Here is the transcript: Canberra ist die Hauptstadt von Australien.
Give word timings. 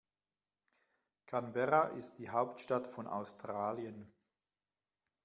Canberra 1.27 1.89
ist 1.89 2.13
die 2.17 2.31
Hauptstadt 2.31 2.87
von 2.87 3.05
Australien. 3.05 4.11